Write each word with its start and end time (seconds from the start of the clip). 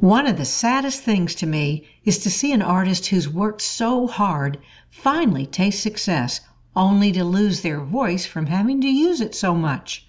One 0.00 0.26
of 0.26 0.38
the 0.38 0.46
saddest 0.46 1.02
things 1.02 1.34
to 1.36 1.46
me 1.46 1.86
is 2.06 2.16
to 2.20 2.30
see 2.30 2.52
an 2.52 2.62
artist 2.62 3.08
who's 3.08 3.28
worked 3.28 3.60
so 3.60 4.06
hard 4.06 4.56
finally 4.88 5.44
taste 5.44 5.82
success 5.82 6.40
only 6.74 7.12
to 7.12 7.22
lose 7.22 7.60
their 7.60 7.80
voice 7.80 8.24
from 8.24 8.46
having 8.46 8.80
to 8.80 8.88
use 8.88 9.20
it 9.20 9.34
so 9.34 9.54
much. 9.54 10.06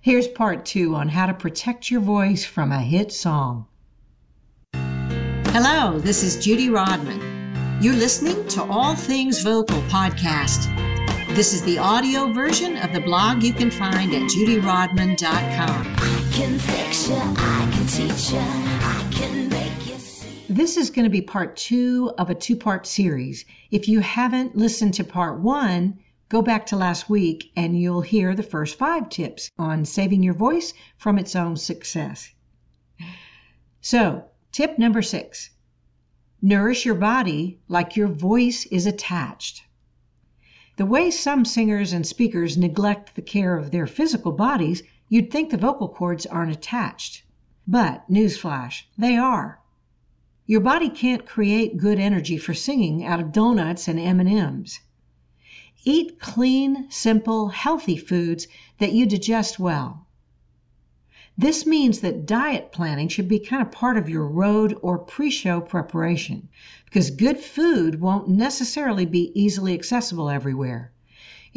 Here's 0.00 0.26
part 0.26 0.64
two 0.64 0.96
on 0.96 1.10
how 1.10 1.26
to 1.26 1.34
protect 1.34 1.92
your 1.92 2.00
voice 2.00 2.44
from 2.44 2.72
a 2.72 2.82
hit 2.82 3.12
song. 3.12 3.66
Hello, 4.74 6.00
this 6.00 6.24
is 6.24 6.44
Judy 6.44 6.68
Rodman. 6.68 7.78
You're 7.80 7.94
listening 7.94 8.48
to 8.48 8.64
All 8.64 8.96
Things 8.96 9.42
Vocal 9.42 9.80
podcast. 9.82 10.66
This 11.36 11.52
is 11.54 11.62
the 11.62 11.78
audio 11.78 12.32
version 12.32 12.76
of 12.78 12.92
the 12.92 13.00
blog 13.00 13.44
you 13.44 13.52
can 13.52 13.70
find 13.70 14.12
at 14.12 14.22
judyrodman.com. 14.22 15.94
I 15.98 16.28
can 16.32 16.58
fix 16.58 17.08
you, 17.08 17.14
I 17.16 17.70
can 17.72 17.86
teach 17.86 18.32
you, 18.32 18.77
This 20.48 20.76
is 20.76 20.90
going 20.90 21.04
to 21.04 21.10
be 21.10 21.22
part 21.22 21.56
two 21.56 22.12
of 22.18 22.30
a 22.30 22.34
two 22.34 22.56
part 22.56 22.86
series. 22.86 23.44
If 23.70 23.86
you 23.86 24.00
haven't 24.00 24.56
listened 24.56 24.94
to 24.94 25.04
part 25.04 25.40
one, 25.40 25.98
go 26.28 26.42
back 26.42 26.66
to 26.66 26.76
last 26.76 27.08
week 27.08 27.52
and 27.54 27.80
you'll 27.80 28.00
hear 28.00 28.34
the 28.34 28.42
first 28.42 28.76
five 28.76 29.08
tips 29.08 29.50
on 29.58 29.84
saving 29.84 30.22
your 30.22 30.34
voice 30.34 30.74
from 30.96 31.18
its 31.18 31.36
own 31.36 31.56
success. 31.56 32.34
So, 33.80 34.24
tip 34.50 34.78
number 34.78 35.00
six 35.00 35.50
nourish 36.42 36.84
your 36.84 36.96
body 36.96 37.60
like 37.68 37.94
your 37.94 38.08
voice 38.08 38.66
is 38.66 38.84
attached. 38.84 39.62
The 40.76 40.86
way 40.86 41.10
some 41.10 41.44
singers 41.44 41.92
and 41.92 42.06
speakers 42.06 42.56
neglect 42.56 43.14
the 43.14 43.22
care 43.22 43.56
of 43.56 43.70
their 43.70 43.86
physical 43.86 44.32
bodies, 44.32 44.82
you'd 45.08 45.30
think 45.30 45.50
the 45.50 45.56
vocal 45.56 45.88
cords 45.88 46.26
aren't 46.26 46.52
attached. 46.52 47.22
But, 47.70 48.10
newsflash, 48.10 48.84
they 48.96 49.14
are. 49.14 49.60
Your 50.46 50.62
body 50.62 50.88
can't 50.88 51.26
create 51.26 51.76
good 51.76 51.98
energy 52.00 52.38
for 52.38 52.54
singing 52.54 53.04
out 53.04 53.20
of 53.20 53.30
donuts 53.30 53.86
and 53.86 54.00
M&Ms. 54.00 54.78
Eat 55.84 56.18
clean, 56.18 56.86
simple, 56.88 57.48
healthy 57.48 57.98
foods 57.98 58.48
that 58.78 58.92
you 58.94 59.04
digest 59.04 59.58
well. 59.58 60.06
This 61.36 61.66
means 61.66 62.00
that 62.00 62.24
diet 62.24 62.72
planning 62.72 63.08
should 63.08 63.28
be 63.28 63.38
kind 63.38 63.60
of 63.60 63.70
part 63.70 63.98
of 63.98 64.08
your 64.08 64.26
road 64.26 64.74
or 64.80 64.98
pre 64.98 65.30
show 65.30 65.60
preparation 65.60 66.48
because 66.86 67.10
good 67.10 67.36
food 67.38 68.00
won't 68.00 68.30
necessarily 68.30 69.04
be 69.04 69.30
easily 69.38 69.74
accessible 69.74 70.30
everywhere. 70.30 70.90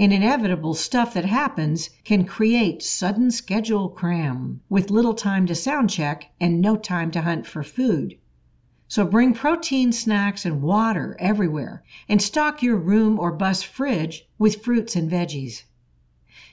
And 0.03 0.11
inevitable 0.11 0.73
stuff 0.73 1.13
that 1.13 1.25
happens 1.25 1.91
can 2.03 2.25
create 2.25 2.81
sudden 2.81 3.29
schedule 3.29 3.87
cram 3.87 4.61
with 4.67 4.89
little 4.89 5.13
time 5.13 5.45
to 5.45 5.53
sound 5.53 5.91
check 5.91 6.31
and 6.39 6.59
no 6.59 6.75
time 6.75 7.11
to 7.11 7.21
hunt 7.21 7.45
for 7.45 7.61
food. 7.61 8.17
So 8.87 9.05
bring 9.05 9.35
protein 9.35 9.91
snacks 9.91 10.43
and 10.43 10.63
water 10.63 11.15
everywhere 11.19 11.83
and 12.09 12.19
stock 12.19 12.63
your 12.63 12.77
room 12.77 13.19
or 13.19 13.31
bus 13.31 13.61
fridge 13.61 14.27
with 14.39 14.63
fruits 14.63 14.95
and 14.95 15.07
veggies. 15.07 15.65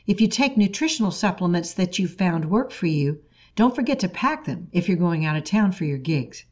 If 0.07 0.21
you 0.21 0.29
take 0.29 0.59
nutritional 0.59 1.11
supplements 1.11 1.73
that 1.73 1.99
you've 1.99 2.17
found 2.17 2.51
work 2.51 2.71
for 2.71 2.87
you, 2.87 3.23
don't 3.57 3.75
forget 3.75 3.99
to 4.01 4.11
pack 4.11 4.45
them 4.45 4.69
if 4.73 4.89
you're 4.89 4.99
going 4.99 5.25
out 5.25 5.37
of 5.37 5.45
town 5.45 5.73
for 5.73 5.87
your 5.87 5.97
gigs. 5.97 6.45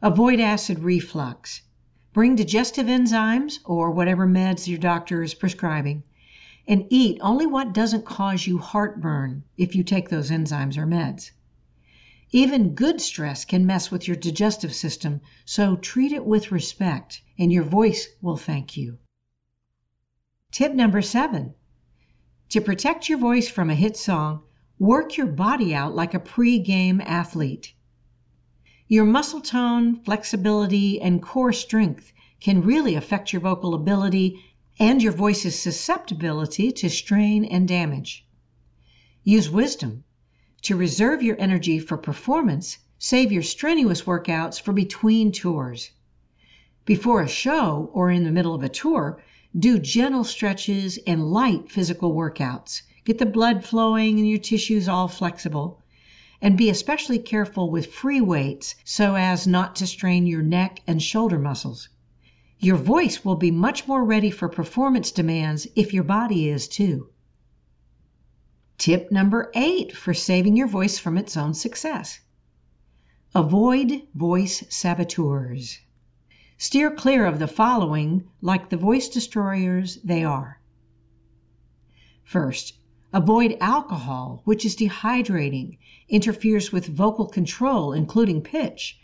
Avoid 0.00 0.38
acid 0.38 0.78
reflux. 0.78 1.62
Bring 2.14 2.36
digestive 2.36 2.86
enzymes 2.86 3.58
or 3.64 3.90
whatever 3.90 4.24
meds 4.24 4.68
your 4.68 4.78
doctor 4.78 5.24
is 5.24 5.34
prescribing. 5.34 6.04
And 6.64 6.86
eat 6.88 7.18
only 7.20 7.44
what 7.44 7.74
doesn't 7.74 8.06
cause 8.06 8.46
you 8.46 8.58
heartburn 8.58 9.42
if 9.56 9.74
you 9.74 9.82
take 9.82 10.08
those 10.08 10.30
enzymes 10.30 10.78
or 10.78 10.86
meds. 10.86 11.32
Even 12.30 12.76
good 12.76 13.00
stress 13.00 13.44
can 13.44 13.66
mess 13.66 13.90
with 13.90 14.06
your 14.06 14.16
digestive 14.16 14.72
system, 14.72 15.22
so 15.44 15.74
treat 15.74 16.12
it 16.12 16.24
with 16.24 16.52
respect, 16.52 17.20
and 17.36 17.52
your 17.52 17.64
voice 17.64 18.06
will 18.22 18.36
thank 18.36 18.76
you. 18.76 18.98
Tip 20.52 20.72
number 20.72 21.02
seven 21.02 21.54
to 22.50 22.60
protect 22.60 23.08
your 23.08 23.18
voice 23.18 23.48
from 23.48 23.70
a 23.70 23.74
hit 23.74 23.96
song, 23.96 24.42
work 24.78 25.16
your 25.16 25.26
body 25.26 25.74
out 25.74 25.96
like 25.96 26.14
a 26.14 26.20
pre 26.20 26.60
game 26.60 27.00
athlete. 27.00 27.74
Your 28.86 29.04
muscle 29.06 29.40
tone, 29.40 29.96
flexibility, 30.04 31.00
and 31.00 31.22
core 31.22 31.54
strength 31.54 32.12
can 32.44 32.60
really 32.60 32.94
affect 32.94 33.32
your 33.32 33.40
vocal 33.40 33.72
ability 33.72 34.38
and 34.78 35.02
your 35.02 35.12
voice's 35.12 35.58
susceptibility 35.58 36.70
to 36.70 36.90
strain 36.90 37.42
and 37.42 37.66
damage. 37.66 38.26
Use 39.22 39.48
wisdom. 39.48 40.04
To 40.60 40.76
reserve 40.76 41.22
your 41.22 41.40
energy 41.40 41.78
for 41.78 41.96
performance, 41.96 42.76
save 42.98 43.32
your 43.32 43.42
strenuous 43.42 44.02
workouts 44.02 44.60
for 44.60 44.74
between 44.74 45.32
tours. 45.32 45.92
Before 46.84 47.22
a 47.22 47.28
show 47.28 47.88
or 47.94 48.10
in 48.10 48.24
the 48.24 48.30
middle 48.30 48.54
of 48.54 48.62
a 48.62 48.68
tour, 48.68 49.22
do 49.58 49.78
gentle 49.78 50.22
stretches 50.22 50.98
and 51.06 51.32
light 51.32 51.70
physical 51.70 52.12
workouts. 52.12 52.82
Get 53.06 53.16
the 53.16 53.24
blood 53.24 53.64
flowing 53.64 54.18
and 54.18 54.28
your 54.28 54.36
tissues 54.36 54.86
all 54.86 55.08
flexible. 55.08 55.80
And 56.42 56.58
be 56.58 56.68
especially 56.68 57.20
careful 57.20 57.70
with 57.70 57.86
free 57.86 58.20
weights 58.20 58.74
so 58.84 59.14
as 59.14 59.46
not 59.46 59.74
to 59.76 59.86
strain 59.86 60.26
your 60.26 60.42
neck 60.42 60.82
and 60.86 61.02
shoulder 61.02 61.38
muscles. 61.38 61.88
Your 62.60 62.76
voice 62.76 63.24
will 63.24 63.34
be 63.34 63.50
much 63.50 63.88
more 63.88 64.04
ready 64.04 64.30
for 64.30 64.48
performance 64.48 65.10
demands 65.10 65.66
if 65.74 65.92
your 65.92 66.04
body 66.04 66.48
is 66.48 66.68
too. 66.68 67.08
Tip 68.78 69.10
number 69.10 69.50
eight 69.56 69.96
for 69.96 70.14
saving 70.14 70.56
your 70.56 70.68
voice 70.68 70.96
from 70.96 71.18
its 71.18 71.36
own 71.36 71.54
success 71.54 72.20
avoid 73.34 74.02
voice 74.14 74.62
saboteurs. 74.68 75.80
Steer 76.56 76.92
clear 76.92 77.26
of 77.26 77.40
the 77.40 77.48
following, 77.48 78.22
like 78.40 78.70
the 78.70 78.76
voice 78.76 79.08
destroyers 79.08 79.98
they 80.04 80.22
are. 80.22 80.60
First, 82.22 82.74
avoid 83.12 83.56
alcohol, 83.60 84.42
which 84.44 84.64
is 84.64 84.76
dehydrating, 84.76 85.78
interferes 86.08 86.70
with 86.70 86.86
vocal 86.86 87.26
control, 87.26 87.92
including 87.92 88.40
pitch, 88.42 88.96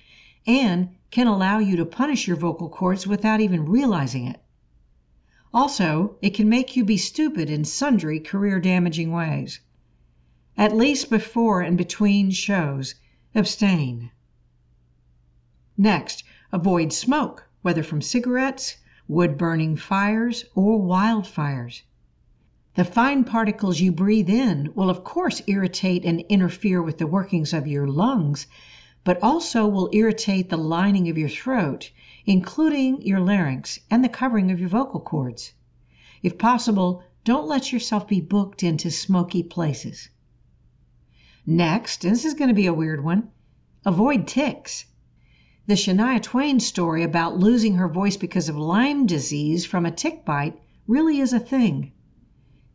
and 0.46 0.88
can 1.10 1.26
allow 1.26 1.58
you 1.58 1.76
to 1.76 1.84
punish 1.84 2.26
your 2.26 2.36
vocal 2.36 2.68
cords 2.68 3.06
without 3.06 3.40
even 3.40 3.66
realizing 3.66 4.26
it. 4.26 4.40
Also, 5.52 6.16
it 6.22 6.30
can 6.30 6.48
make 6.48 6.76
you 6.76 6.84
be 6.84 6.96
stupid 6.96 7.50
in 7.50 7.64
sundry 7.64 8.20
career 8.20 8.60
damaging 8.60 9.10
ways. 9.10 9.60
At 10.56 10.76
least 10.76 11.10
before 11.10 11.60
and 11.60 11.76
between 11.76 12.30
shows, 12.30 12.94
abstain. 13.34 14.12
Next, 15.76 16.22
avoid 16.52 16.92
smoke, 16.92 17.48
whether 17.62 17.82
from 17.82 18.00
cigarettes, 18.00 18.76
wood 19.08 19.36
burning 19.36 19.76
fires, 19.76 20.44
or 20.54 20.80
wildfires. 20.80 21.82
The 22.76 22.84
fine 22.84 23.24
particles 23.24 23.80
you 23.80 23.90
breathe 23.90 24.30
in 24.30 24.72
will, 24.74 24.88
of 24.88 25.02
course, 25.02 25.42
irritate 25.48 26.04
and 26.04 26.20
interfere 26.28 26.80
with 26.80 26.98
the 26.98 27.06
workings 27.06 27.52
of 27.52 27.66
your 27.66 27.88
lungs, 27.88 28.46
but 29.02 29.22
also 29.22 29.66
will 29.66 29.88
irritate 29.92 30.50
the 30.50 30.56
lining 30.58 31.08
of 31.08 31.16
your 31.16 31.28
throat, 31.28 31.90
including 32.26 33.00
your 33.00 33.18
larynx 33.18 33.80
and 33.90 34.04
the 34.04 34.08
covering 34.08 34.50
of 34.50 34.60
your 34.60 34.68
vocal 34.68 35.00
cords. 35.00 35.52
If 36.22 36.36
possible, 36.36 37.02
don't 37.24 37.48
let 37.48 37.72
yourself 37.72 38.06
be 38.06 38.20
booked 38.20 38.62
into 38.62 38.90
smoky 38.90 39.42
places. 39.42 40.10
Next, 41.46 42.04
and 42.04 42.12
this 42.12 42.26
is 42.26 42.34
going 42.34 42.48
to 42.48 42.54
be 42.54 42.66
a 42.66 42.74
weird 42.74 43.02
one, 43.02 43.30
avoid 43.86 44.26
ticks. 44.26 44.84
The 45.66 45.74
Shania 45.74 46.20
Twain 46.20 46.60
story 46.60 47.02
about 47.02 47.38
losing 47.38 47.76
her 47.76 47.88
voice 47.88 48.18
because 48.18 48.48
of 48.48 48.56
Lyme 48.56 49.06
disease 49.06 49.64
from 49.64 49.86
a 49.86 49.90
tick 49.90 50.24
bite 50.24 50.60
really 50.86 51.20
is 51.20 51.32
a 51.32 51.40
thing. 51.40 51.92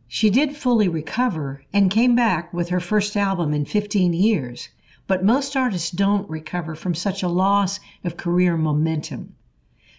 She 0.08 0.30
did 0.30 0.56
fully 0.56 0.88
recover 0.88 1.62
and 1.72 1.90
came 1.90 2.16
back 2.16 2.52
with 2.52 2.70
her 2.70 2.80
first 2.80 3.16
album 3.16 3.54
in 3.54 3.64
15 3.64 4.12
years, 4.12 4.68
but 5.06 5.24
most 5.24 5.56
artists 5.56 5.92
don't 5.92 6.28
recover 6.28 6.74
from 6.74 6.92
such 6.92 7.22
a 7.22 7.28
loss 7.28 7.78
of 8.02 8.16
career 8.16 8.56
momentum. 8.56 9.36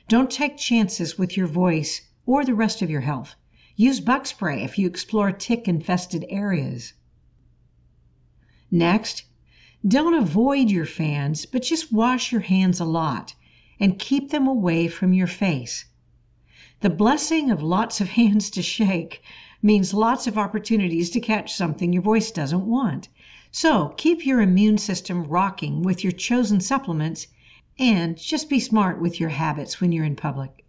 Don't 0.10 0.30
take 0.30 0.58
chances 0.58 1.18
with 1.18 1.38
your 1.38 1.48
voice 1.48 2.02
or 2.26 2.44
the 2.44 2.54
rest 2.54 2.82
of 2.82 2.90
your 2.90 3.02
health. 3.02 3.36
Use 3.78 4.02
bug 4.02 4.28
spray 4.28 4.64
if 4.64 4.78
you 4.78 4.86
explore 4.86 5.32
tick 5.32 5.66
infested 5.66 6.26
areas. 6.28 6.92
Next, 8.70 9.24
don't 9.88 10.14
avoid 10.14 10.70
your 10.70 10.86
fans, 10.86 11.46
but 11.46 11.62
just 11.62 11.94
wash 11.94 12.34
your 12.34 12.42
hands 12.42 12.82
a 12.82 12.86
lot 12.86 13.34
and 13.80 13.98
keep 13.98 14.32
them 14.32 14.46
away 14.46 14.90
from 14.90 15.14
your 15.14 15.28
face. 15.28 15.86
The 16.82 16.90
blessing 16.90 17.50
of 17.50 17.64
lots 17.64 18.02
of 18.02 18.10
hands 18.20 18.50
to 18.50 18.62
shake 18.62 19.22
means 19.62 19.94
lots 19.94 20.28
of 20.28 20.38
opportunities 20.38 21.10
to 21.12 21.22
catch 21.22 21.54
something 21.54 21.94
your 21.94 22.02
voice 22.02 22.30
doesn't 22.30 22.66
want. 22.68 23.08
So 23.60 23.96
keep 23.98 24.24
your 24.24 24.40
immune 24.40 24.78
system 24.78 25.24
rocking 25.24 25.82
with 25.82 26.04
your 26.04 26.12
chosen 26.12 26.62
supplements 26.62 27.26
and 27.80 28.16
just 28.16 28.52
be 28.52 28.60
smart 28.60 29.02
with 29.02 29.20
your 29.20 29.30
habits 29.30 29.82
when 29.82 29.92
you're 29.92 30.06
in 30.06 30.16
public. 30.16 30.64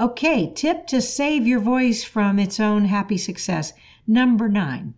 Okay, 0.00 0.50
tip 0.54 0.86
to 0.86 1.02
save 1.02 1.46
your 1.46 1.60
voice 1.60 2.02
from 2.02 2.38
its 2.38 2.58
own 2.58 2.86
happy 2.86 3.18
success. 3.18 3.74
Number 4.06 4.48
nine. 4.48 4.94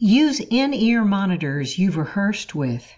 Use 0.00 0.40
in 0.40 0.74
ear 0.74 1.04
monitors 1.04 1.78
you've 1.78 1.96
rehearsed 1.96 2.56
with. 2.56 2.92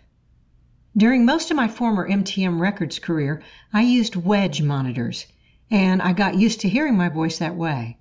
During 0.96 1.26
most 1.26 1.50
of 1.50 1.56
my 1.58 1.68
former 1.68 2.08
MTM 2.08 2.58
Records 2.58 2.98
career, 2.98 3.42
I 3.74 3.82
used 3.82 4.16
wedge 4.16 4.62
monitors, 4.62 5.26
and 5.70 6.00
I 6.00 6.14
got 6.14 6.38
used 6.38 6.62
to 6.62 6.70
hearing 6.70 6.96
my 6.96 7.10
voice 7.10 7.36
that 7.40 7.56
way. 7.56 7.97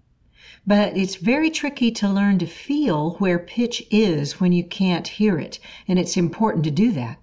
But 0.69 0.97
it's 0.97 1.15
very 1.15 1.49
tricky 1.49 1.91
to 1.91 2.09
learn 2.09 2.39
to 2.39 2.45
feel 2.45 3.11
where 3.19 3.39
pitch 3.39 3.81
is 3.89 4.41
when 4.41 4.51
you 4.51 4.65
can't 4.65 5.07
hear 5.07 5.39
it, 5.39 5.59
and 5.87 5.97
it's 5.97 6.17
important 6.17 6.65
to 6.65 6.71
do 6.71 6.91
that. 6.91 7.19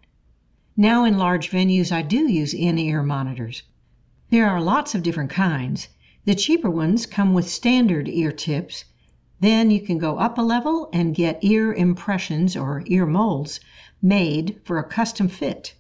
Now 0.79 1.05
in 1.05 1.19
large 1.19 1.51
venues, 1.51 1.93
I 1.93 2.01
do 2.01 2.27
use 2.27 2.55
in 2.55 2.79
ear 2.79 3.03
monitors. 3.03 3.63
There 4.31 4.49
are 4.49 4.63
lots 4.63 4.95
of 4.95 5.03
different 5.03 5.29
kinds. 5.29 5.89
The 6.25 6.35
cheaper 6.35 6.71
ones 6.71 7.05
come 7.05 7.35
with 7.35 7.47
standard 7.47 8.09
ear 8.09 8.33
tips. 8.33 8.87
Then 9.41 9.71
you 9.71 9.83
can 9.83 9.99
go 9.99 10.17
up 10.17 10.39
a 10.39 10.41
level 10.41 10.89
and 10.95 11.15
get 11.15 11.45
ear 11.45 11.71
impressions 11.75 12.57
or 12.57 12.83
ear 12.87 13.05
molds 13.05 13.61
made 14.01 14.59
for 14.65 14.79
a 14.79 14.89
custom 14.89 15.29
fit. 15.29 15.75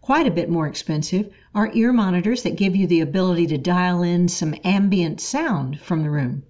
Quite 0.00 0.26
a 0.26 0.32
bit 0.32 0.50
more 0.50 0.66
expensive 0.66 1.32
are 1.54 1.70
ear 1.72 1.92
monitors 1.92 2.42
that 2.42 2.56
give 2.56 2.74
you 2.74 2.88
the 2.88 2.98
ability 2.98 3.46
to 3.46 3.58
dial 3.58 4.02
in 4.02 4.26
some 4.26 4.56
ambient 4.64 5.20
sound 5.20 5.78
from 5.78 6.02
the 6.02 6.10
room. 6.10 6.42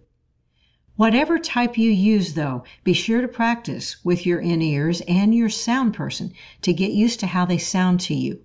Whatever 1.01 1.39
type 1.39 1.79
you 1.79 1.91
use, 1.91 2.35
though, 2.35 2.63
be 2.85 2.93
sure 2.93 3.23
to 3.23 3.27
practice 3.27 4.05
with 4.05 4.27
your 4.27 4.39
in 4.39 4.61
ears 4.61 5.01
and 5.09 5.35
your 5.35 5.49
sound 5.49 5.95
person 5.95 6.35
to 6.61 6.75
get 6.75 6.93
used 6.93 7.21
to 7.21 7.27
how 7.27 7.47
they 7.47 7.57
sound 7.57 8.01
to 8.01 8.15
you. 8.15 8.41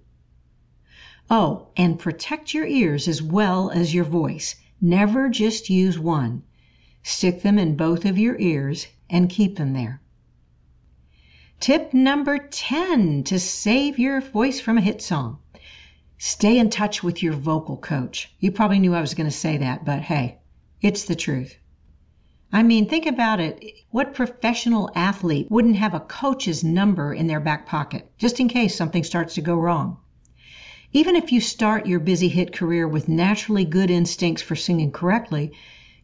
Oh, 1.30 1.68
and 1.76 2.00
protect 2.00 2.54
your 2.54 2.66
ears 2.66 3.10
as 3.10 3.22
well 3.22 3.72
as 3.72 3.94
your 3.94 4.06
voice. 4.06 4.56
Never 4.80 5.28
just 5.28 5.70
use 5.70 6.00
one. 6.00 6.44
Stick 7.04 7.42
them 7.42 7.60
in 7.60 7.76
both 7.76 8.06
of 8.06 8.18
your 8.18 8.40
ears 8.40 8.88
and 9.10 9.30
keep 9.30 9.58
them 9.58 9.74
there. 9.74 10.00
Tip 11.60 11.94
number 11.94 12.38
10 12.38 13.26
to 13.26 13.38
save 13.38 14.00
your 14.00 14.22
voice 14.22 14.62
from 14.62 14.78
a 14.78 14.82
hit 14.82 15.02
song. 15.02 15.40
Stay 16.18 16.58
in 16.58 16.70
touch 16.70 17.04
with 17.04 17.22
your 17.22 17.34
vocal 17.34 17.76
coach. 17.76 18.34
You 18.40 18.54
probably 18.54 18.80
knew 18.80 18.96
I 18.96 19.02
was 19.02 19.14
going 19.14 19.30
to 19.30 19.36
say 19.36 19.58
that, 19.58 19.84
but 19.84 20.04
hey, 20.04 20.38
it's 20.82 21.04
the 21.04 21.16
truth. 21.16 21.58
I 22.56 22.64
mean, 22.64 22.88
think 22.88 23.06
about 23.06 23.42
it. 23.42 23.62
What 23.92 24.14
professional 24.14 24.90
athlete 24.96 25.52
wouldn't 25.52 25.76
have 25.76 25.94
a 25.94 26.00
coach's 26.00 26.64
number 26.64 27.14
in 27.14 27.28
their 27.28 27.42
back 27.42 27.66
pocket 27.66 28.10
just 28.18 28.40
in 28.40 28.48
case 28.48 28.74
something 28.74 29.04
starts 29.04 29.34
to 29.34 29.42
go 29.42 29.56
wrong? 29.56 29.98
Even 30.94 31.18
if 31.18 31.34
you 31.34 31.42
start 31.42 31.86
your 31.86 32.00
busy 32.00 32.30
hit 32.30 32.54
career 32.54 32.88
with 32.88 33.10
naturally 33.10 33.66
good 33.66 33.90
instincts 33.90 34.42
for 34.42 34.56
singing 34.56 34.90
correctly, 34.90 35.52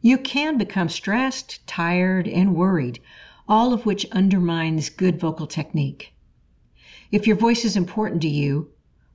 you 0.01 0.17
can 0.17 0.57
become 0.57 0.89
stressed, 0.89 1.65
tired, 1.67 2.27
and 2.27 2.53
worried, 2.53 2.99
all 3.47 3.71
of 3.71 3.85
which 3.85 4.05
undermines 4.11 4.89
good 4.89 5.21
vocal 5.21 5.47
technique. 5.47 6.13
If 7.13 7.27
your 7.27 7.37
voice 7.37 7.63
is 7.63 7.77
important 7.77 8.21
to 8.23 8.29
you, 8.29 8.67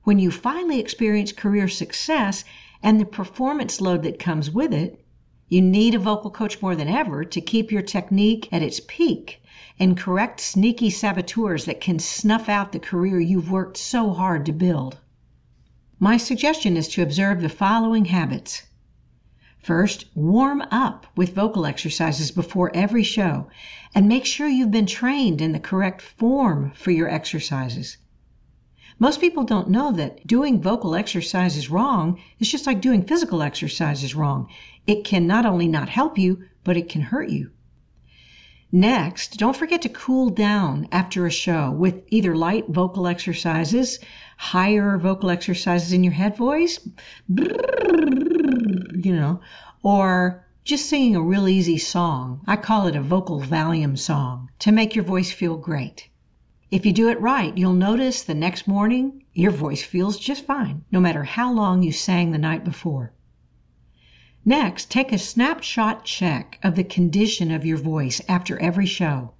when 0.05 0.17
you 0.17 0.31
finally 0.31 0.79
experience 0.79 1.31
career 1.31 1.67
success 1.67 2.43
and 2.81 2.99
the 2.99 3.05
performance 3.05 3.79
load 3.79 4.01
that 4.01 4.17
comes 4.17 4.49
with 4.49 4.73
it, 4.73 5.05
you 5.49 5.61
need 5.61 5.95
a 5.95 5.99
vocal 5.99 6.29
coach 6.29 6.61
more 6.61 6.75
than 6.75 6.89
ever 6.89 7.23
to 7.23 7.39
keep 7.39 7.71
your 7.71 7.81
technique 7.81 8.49
at 8.51 8.61
its 8.61 8.81
peak 8.87 9.41
and 9.79 9.97
correct 9.97 10.41
sneaky 10.41 10.89
saboteurs 10.89 11.65
that 11.65 11.79
can 11.79 11.99
snuff 11.99 12.49
out 12.49 12.71
the 12.71 12.79
career 12.79 13.19
you've 13.19 13.49
worked 13.49 13.77
so 13.77 14.11
hard 14.11 14.45
to 14.45 14.51
build. 14.51 14.97
My 15.99 16.17
suggestion 16.17 16.75
is 16.75 16.87
to 16.89 17.01
observe 17.01 17.41
the 17.41 17.49
following 17.49 18.05
habits. 18.05 18.63
First, 19.59 20.05
warm 20.15 20.61
up 20.69 21.07
with 21.15 21.33
vocal 21.33 21.65
exercises 21.65 22.31
before 22.31 22.69
every 22.75 23.03
show 23.03 23.47
and 23.95 24.07
make 24.07 24.25
sure 24.25 24.47
you've 24.47 24.71
been 24.71 24.85
trained 24.85 25.41
in 25.41 25.53
the 25.53 25.59
correct 25.59 26.01
form 26.01 26.71
for 26.75 26.91
your 26.91 27.09
exercises. 27.09 27.97
Most 28.99 29.21
people 29.21 29.43
don't 29.43 29.69
know 29.69 29.91
that 29.91 30.25
doing 30.25 30.59
vocal 30.59 30.95
exercises 30.95 31.69
wrong 31.69 32.19
is 32.39 32.49
just 32.49 32.65
like 32.65 32.81
doing 32.81 33.03
physical 33.03 33.43
exercises 33.43 34.15
wrong. 34.15 34.47
It 34.87 35.03
can 35.03 35.27
not 35.27 35.45
only 35.45 35.67
not 35.67 35.89
help 35.89 36.17
you, 36.17 36.45
but 36.63 36.77
it 36.77 36.89
can 36.89 37.01
hurt 37.01 37.29
you. 37.29 37.51
Next, 38.71 39.37
don't 39.37 39.55
forget 39.55 39.83
to 39.83 39.89
cool 39.89 40.29
down 40.29 40.87
after 40.91 41.25
a 41.25 41.31
show 41.31 41.69
with 41.71 42.03
either 42.07 42.35
light 42.35 42.67
vocal 42.69 43.07
exercises, 43.07 43.99
higher 44.35 44.97
vocal 44.97 45.29
exercises 45.29 45.93
in 45.93 46.03
your 46.03 46.13
head 46.13 46.35
voice, 46.35 46.79
you 47.27 47.45
know, 49.15 49.39
or 49.83 50.43
just 50.65 50.89
singing 50.89 51.15
a 51.15 51.21
real 51.21 51.47
easy 51.47 51.77
song. 51.77 52.41
I 52.47 52.57
call 52.57 52.87
it 52.87 52.95
a 52.95 53.01
vocal 53.01 53.39
Valium 53.41 53.97
song 53.97 54.49
to 54.59 54.71
make 54.71 54.95
your 54.95 55.05
voice 55.05 55.31
feel 55.31 55.55
great. 55.55 56.09
If 56.69 56.85
you 56.85 56.91
do 56.91 57.07
it 57.07 57.21
right, 57.21 57.57
you'll 57.57 57.71
notice 57.71 58.23
the 58.23 58.35
next 58.35 58.67
morning 58.67 59.23
your 59.33 59.51
voice 59.51 59.83
feels 59.83 60.19
just 60.19 60.43
fine, 60.43 60.83
no 60.91 60.99
matter 60.99 61.23
how 61.23 61.53
long 61.53 61.81
you 61.81 61.93
sang 61.93 62.31
the 62.31 62.37
night 62.37 62.65
before. 62.65 63.13
Next, 64.43 64.91
take 64.91 65.13
a 65.13 65.17
snapshot 65.17 66.03
check 66.03 66.59
of 66.61 66.75
the 66.75 66.83
condition 66.83 67.51
of 67.51 67.65
your 67.65 67.77
voice 67.77 68.19
after 68.27 68.59
every 68.59 68.85
show. 68.85 69.31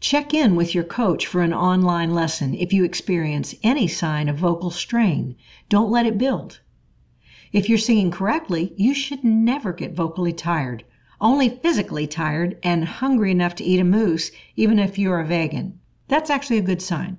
Check 0.00 0.32
in 0.32 0.56
with 0.56 0.74
your 0.74 0.84
coach 0.84 1.26
for 1.26 1.42
an 1.42 1.52
online 1.52 2.14
lesson 2.14 2.54
if 2.54 2.72
you 2.72 2.84
experience 2.84 3.54
any 3.62 3.86
sign 3.86 4.26
of 4.26 4.38
vocal 4.38 4.70
strain. 4.70 5.36
Don't 5.68 5.90
let 5.90 6.06
it 6.06 6.16
build. 6.16 6.60
If 7.52 7.68
you're 7.68 7.76
singing 7.76 8.10
correctly, 8.10 8.72
you 8.78 8.94
should 8.94 9.24
never 9.24 9.74
get 9.74 9.92
vocally 9.92 10.32
tired, 10.32 10.84
only 11.20 11.50
physically 11.50 12.06
tired 12.06 12.56
and 12.62 12.86
hungry 12.86 13.30
enough 13.30 13.56
to 13.56 13.64
eat 13.64 13.78
a 13.78 13.84
moose, 13.84 14.30
even 14.56 14.78
if 14.78 14.98
you're 14.98 15.20
a 15.20 15.26
vegan. 15.26 15.79
That's 16.10 16.28
actually 16.28 16.58
a 16.58 16.62
good 16.62 16.82
sign. 16.82 17.18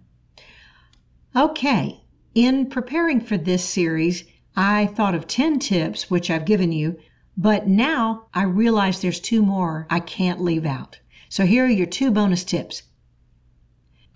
Okay, 1.33 2.03
in 2.35 2.65
preparing 2.65 3.21
for 3.21 3.37
this 3.37 3.63
series, 3.63 4.25
I 4.53 4.87
thought 4.87 5.15
of 5.15 5.27
10 5.27 5.59
tips, 5.59 6.11
which 6.11 6.29
I've 6.29 6.43
given 6.43 6.73
you, 6.73 6.97
but 7.37 7.69
now 7.69 8.25
I 8.33 8.43
realize 8.43 8.99
there's 8.99 9.21
two 9.21 9.43
more 9.43 9.87
I 9.89 10.01
can't 10.01 10.41
leave 10.41 10.65
out. 10.65 10.99
So 11.29 11.45
here 11.45 11.63
are 11.63 11.69
your 11.69 11.85
two 11.85 12.11
bonus 12.11 12.43
tips. 12.43 12.83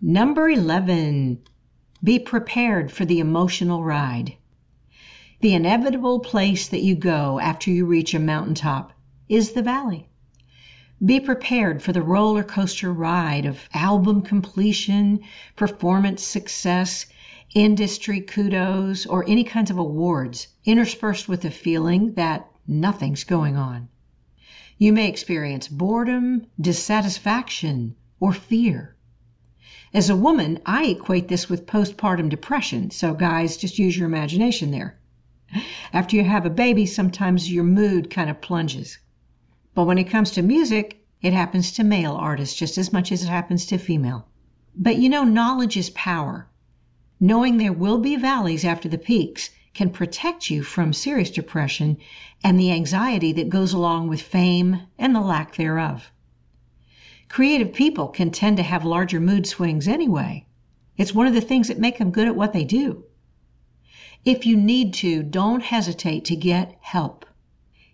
Number 0.01 0.49
11 0.49 1.39
Be 2.03 2.19
prepared 2.19 2.91
for 2.91 3.05
the 3.05 3.21
emotional 3.21 3.81
ride. 3.81 4.33
The 5.39 5.53
inevitable 5.53 6.19
place 6.19 6.67
that 6.67 6.83
you 6.83 6.95
go 6.95 7.39
after 7.39 7.71
you 7.71 7.85
reach 7.85 8.13
a 8.13 8.19
mountaintop 8.19 8.91
is 9.29 9.53
the 9.53 9.63
valley. 9.63 10.09
Be 11.03 11.19
prepared 11.19 11.81
for 11.81 11.91
the 11.91 12.01
roller 12.01 12.41
coaster 12.41 12.93
ride 12.93 13.45
of 13.45 13.67
album 13.73 14.21
completion, 14.21 15.19
performance 15.57 16.23
success, 16.23 17.05
industry 17.53 18.21
kudos, 18.21 19.05
or 19.05 19.27
any 19.27 19.43
kinds 19.43 19.69
of 19.69 19.77
awards, 19.77 20.47
interspersed 20.63 21.27
with 21.27 21.41
the 21.41 21.51
feeling 21.51 22.13
that 22.13 22.49
nothing's 22.65 23.25
going 23.25 23.57
on. 23.57 23.89
You 24.77 24.93
may 24.93 25.09
experience 25.09 25.67
boredom, 25.67 26.47
dissatisfaction, 26.59 27.95
or 28.21 28.31
fear. 28.31 28.95
As 29.93 30.09
a 30.09 30.15
woman, 30.15 30.59
I 30.65 30.85
equate 30.85 31.27
this 31.27 31.49
with 31.49 31.67
postpartum 31.67 32.29
depression, 32.29 32.89
so 32.89 33.13
guys, 33.13 33.57
just 33.57 33.77
use 33.77 33.97
your 33.97 34.07
imagination 34.07 34.71
there. 34.71 34.97
After 35.91 36.15
you 36.15 36.23
have 36.23 36.45
a 36.45 36.49
baby, 36.49 36.85
sometimes 36.85 37.51
your 37.51 37.65
mood 37.65 38.09
kind 38.09 38.29
of 38.29 38.39
plunges. 38.39 38.97
But 39.75 39.83
when 39.83 39.97
it 39.97 40.05
comes 40.05 40.31
to 40.31 40.41
music, 40.41 41.05
it 41.21 41.33
happens 41.33 41.73
to 41.73 41.83
male 41.83 42.13
artists 42.13 42.55
just 42.55 42.77
as 42.77 42.93
much 42.93 43.11
as 43.11 43.23
it 43.23 43.27
happens 43.27 43.65
to 43.65 43.77
female. 43.77 44.25
But 44.73 44.95
you 44.97 45.09
know, 45.09 45.25
knowledge 45.25 45.75
is 45.75 45.89
power. 45.89 46.47
Knowing 47.19 47.57
there 47.57 47.73
will 47.73 47.97
be 47.97 48.15
valleys 48.15 48.63
after 48.63 48.87
the 48.87 48.97
peaks 48.97 49.49
can 49.73 49.89
protect 49.89 50.49
you 50.49 50.63
from 50.63 50.93
serious 50.93 51.29
depression 51.29 51.97
and 52.41 52.57
the 52.57 52.71
anxiety 52.71 53.33
that 53.33 53.49
goes 53.49 53.73
along 53.73 54.07
with 54.07 54.21
fame 54.21 54.79
and 54.97 55.13
the 55.13 55.19
lack 55.19 55.55
thereof. 55.55 56.09
Creative 57.27 57.73
people 57.73 58.07
can 58.07 58.31
tend 58.31 58.55
to 58.55 58.63
have 58.63 58.85
larger 58.85 59.19
mood 59.19 59.45
swings 59.45 59.89
anyway. 59.89 60.45
It's 60.95 61.13
one 61.13 61.27
of 61.27 61.33
the 61.33 61.41
things 61.41 61.67
that 61.67 61.79
make 61.79 61.97
them 61.97 62.11
good 62.11 62.29
at 62.29 62.35
what 62.37 62.53
they 62.53 62.63
do. 62.63 63.03
If 64.23 64.45
you 64.45 64.55
need 64.55 64.93
to, 64.95 65.21
don't 65.21 65.63
hesitate 65.63 66.23
to 66.25 66.35
get 66.37 66.77
help. 66.79 67.24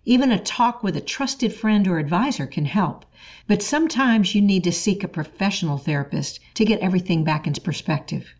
Even 0.04 0.32
a 0.32 0.38
talk 0.40 0.82
with 0.82 0.96
a 0.96 1.00
trusted 1.00 1.54
friend 1.54 1.86
or 1.86 1.98
advisor 1.98 2.44
can 2.44 2.64
help, 2.64 3.06
but 3.46 3.62
sometimes 3.62 4.34
you 4.34 4.42
need 4.42 4.64
to 4.64 4.72
seek 4.72 5.04
a 5.04 5.06
professional 5.06 5.78
therapist 5.78 6.40
to 6.54 6.64
get 6.64 6.80
everything 6.80 7.22
back 7.22 7.46
into 7.46 7.60
perspective. 7.60 8.34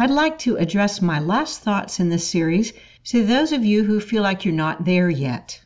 I'd 0.00 0.10
like 0.10 0.36
to 0.40 0.56
address 0.56 1.00
my 1.00 1.20
last 1.20 1.60
thoughts 1.60 2.00
in 2.00 2.08
this 2.08 2.26
series 2.26 2.72
to 3.04 3.24
those 3.24 3.52
of 3.52 3.64
you 3.64 3.84
who 3.84 4.00
feel 4.00 4.24
like 4.24 4.44
you're 4.44 4.52
not 4.52 4.84
there 4.84 5.08
yet. 5.08 5.60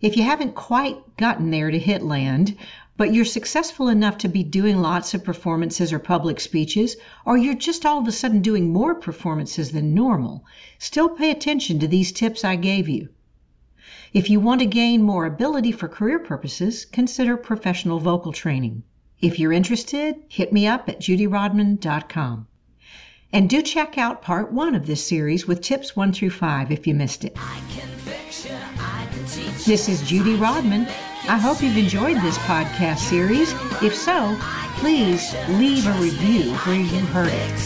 If 0.00 0.16
you 0.16 0.22
haven't 0.22 0.54
quite 0.54 1.16
gotten 1.16 1.50
there 1.50 1.72
to 1.72 1.78
hit 1.80 2.02
land, 2.02 2.56
but 2.96 3.12
you're 3.12 3.24
successful 3.24 3.88
enough 3.88 4.16
to 4.18 4.28
be 4.28 4.44
doing 4.44 4.80
lots 4.80 5.12
of 5.12 5.24
performances 5.24 5.92
or 5.92 5.98
public 5.98 6.38
speeches, 6.38 6.94
or 7.26 7.36
you're 7.36 7.54
just 7.54 7.84
all 7.84 7.98
of 7.98 8.06
a 8.06 8.12
sudden 8.12 8.42
doing 8.42 8.72
more 8.72 8.94
performances 8.94 9.72
than 9.72 9.92
normal, 9.92 10.44
still 10.78 11.08
pay 11.08 11.32
attention 11.32 11.80
to 11.80 11.88
these 11.88 12.12
tips 12.12 12.44
I 12.44 12.54
gave 12.54 12.88
you. 12.88 13.08
If 14.12 14.30
you 14.30 14.40
want 14.40 14.60
to 14.60 14.66
gain 14.66 15.02
more 15.02 15.26
ability 15.26 15.72
for 15.72 15.88
career 15.88 16.18
purposes, 16.18 16.86
consider 16.86 17.36
professional 17.36 17.98
vocal 17.98 18.32
training. 18.32 18.82
If 19.20 19.38
you're 19.38 19.52
interested, 19.52 20.16
hit 20.28 20.52
me 20.52 20.66
up 20.66 20.88
at 20.88 21.00
judyrodman.com. 21.00 22.46
And 23.32 23.50
do 23.50 23.60
check 23.60 23.98
out 23.98 24.22
part 24.22 24.50
one 24.52 24.74
of 24.74 24.86
this 24.86 25.06
series 25.06 25.46
with 25.46 25.60
tips 25.60 25.94
one 25.94 26.12
through 26.12 26.30
five 26.30 26.70
if 26.70 26.86
you 26.86 26.94
missed 26.94 27.24
it. 27.24 27.36
I 27.36 27.60
can 27.70 27.88
fix 27.98 28.46
you, 28.46 28.56
I 28.78 29.06
can 29.12 29.26
teach 29.26 29.66
This 29.66 29.88
is 29.88 30.00
Judy 30.08 30.36
Rodman. 30.36 30.86
I 31.28 31.36
hope 31.36 31.62
you've 31.62 31.76
enjoyed 31.76 32.16
this 32.18 32.38
podcast 32.38 32.98
series. 33.00 33.52
If 33.82 33.94
so, 33.94 34.38
please 34.76 35.34
leave 35.50 35.86
a 35.86 35.92
review 36.00 36.54
where 36.54 36.80
you 36.80 37.00
heard 37.06 37.30
it. 37.30 37.58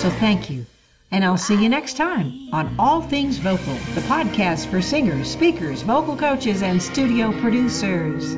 So 0.00 0.10
thank 0.10 0.50
you. 0.50 0.66
And 1.10 1.24
I'll 1.24 1.38
see 1.38 1.62
you 1.62 1.68
next 1.68 1.96
time 1.96 2.48
on 2.52 2.74
All 2.78 3.00
Things 3.00 3.38
Vocal, 3.38 3.74
the 3.94 4.00
podcast 4.02 4.66
for 4.66 4.82
singers, 4.82 5.30
speakers, 5.30 5.82
vocal 5.82 6.16
coaches, 6.16 6.62
and 6.62 6.82
studio 6.82 7.32
producers. 7.40 8.36